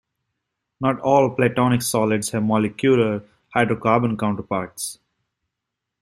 Not 0.79 0.99
all 1.01 1.29
Platonic 1.35 1.83
solids 1.83 2.31
have 2.31 2.43
molecular 2.43 3.23
hydrocarbon 3.55 4.17
counterparts. 4.17 4.97